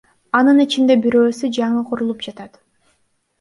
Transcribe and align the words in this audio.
Анын 0.37 0.61
ичинде 0.63 0.95
бирөөсү 1.03 1.49
жаңы 1.59 1.85
курулуп 1.91 2.25
жатат. 2.29 2.59